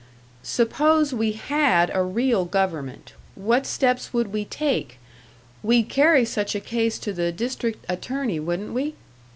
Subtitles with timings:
[0.41, 4.97] Suppose we had a real government what steps would we take?
[5.61, 8.95] We'd carry such a case to the District Attorney, wouldn't we?"